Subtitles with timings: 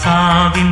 [0.00, 0.68] ആസാവിൻ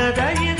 [0.00, 0.57] 我的眼。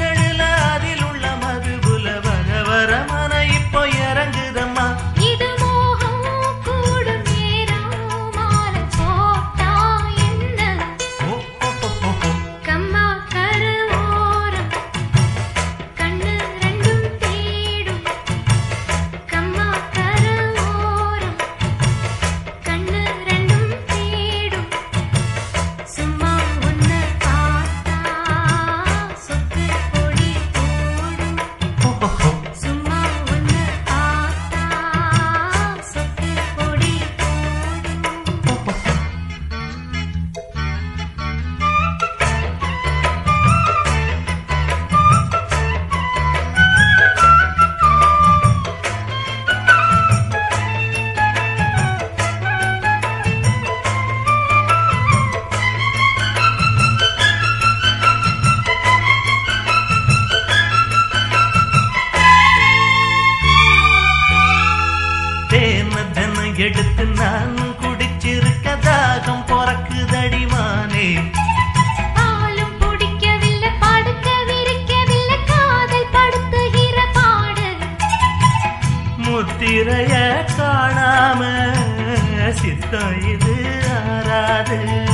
[82.53, 83.55] சித்தம் இது
[83.97, 85.08] ஆறாது.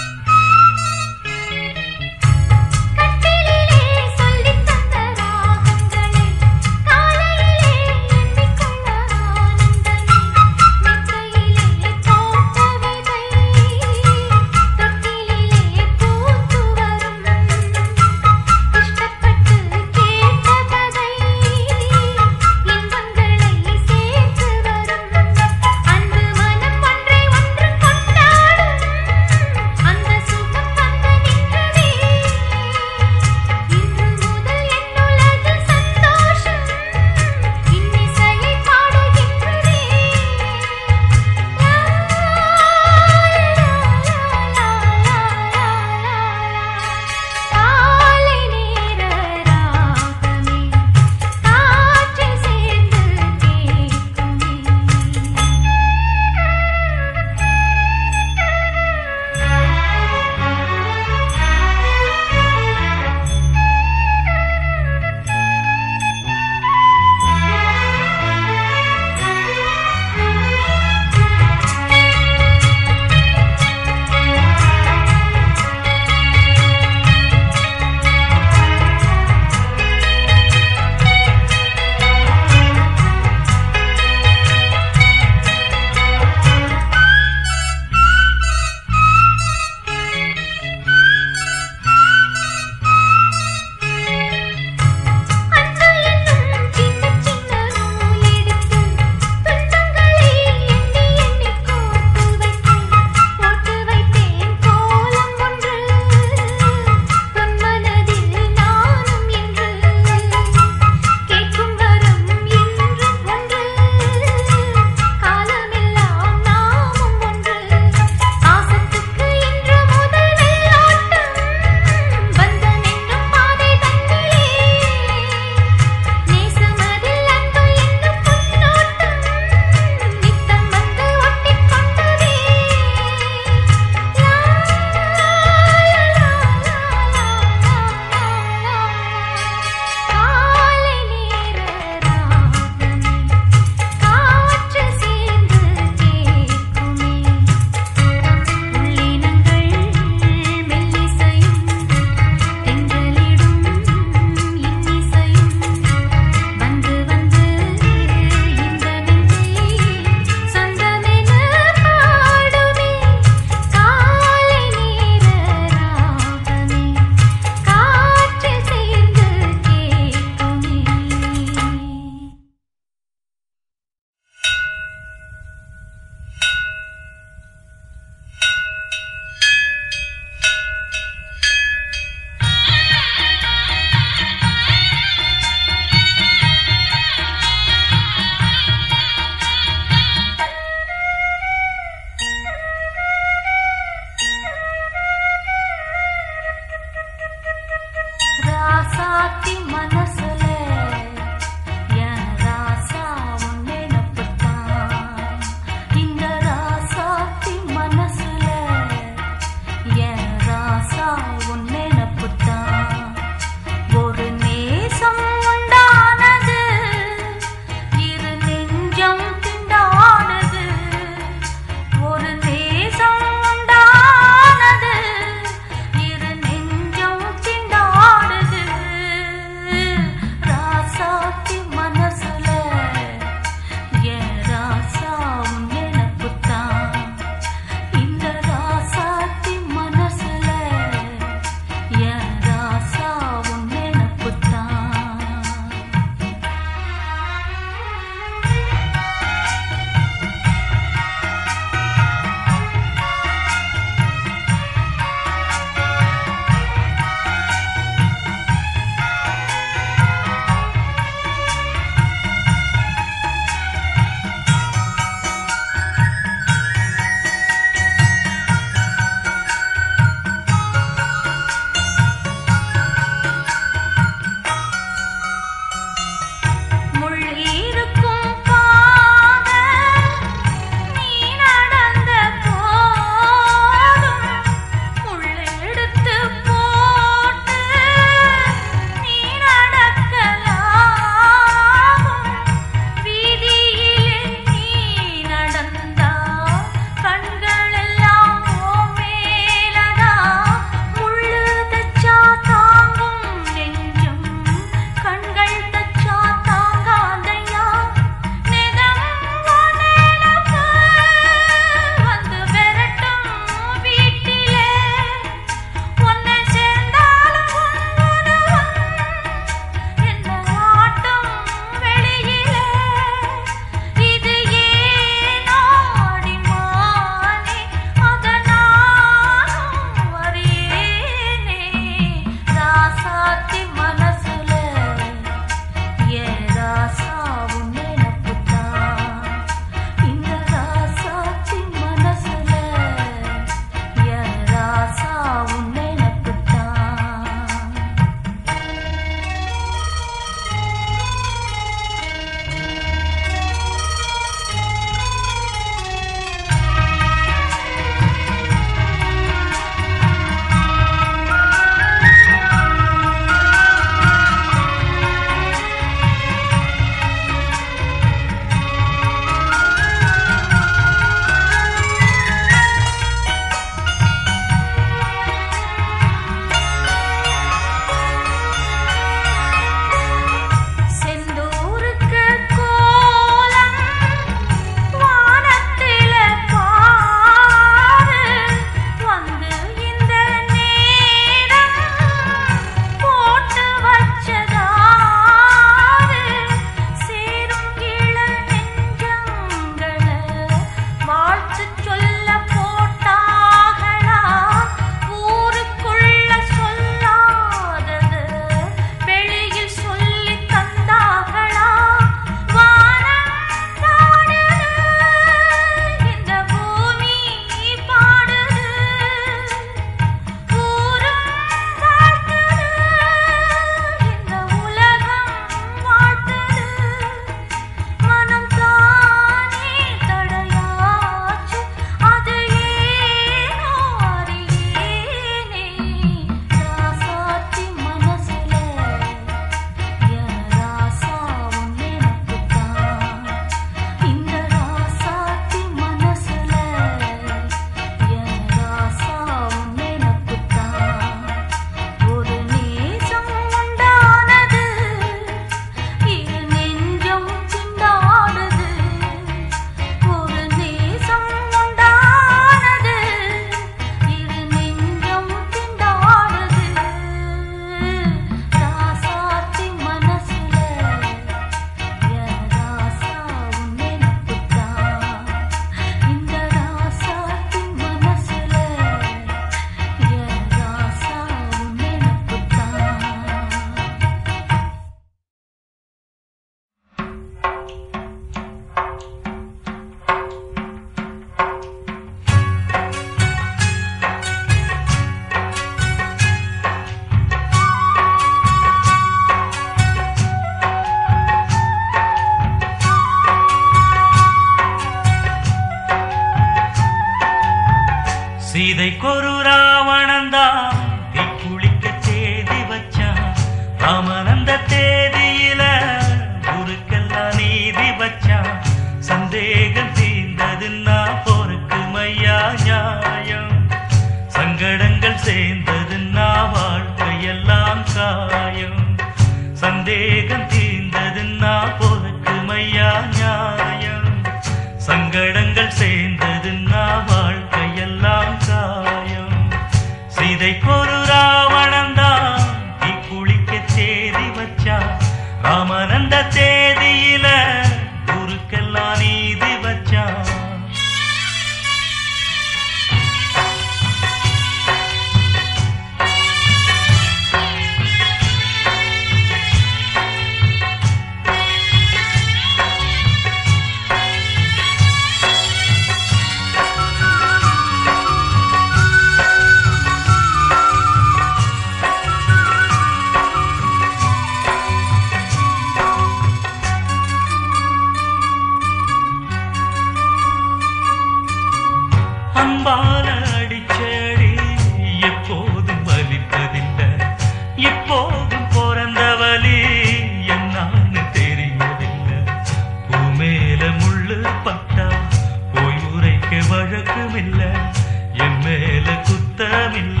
[599.41, 600.00] terminar.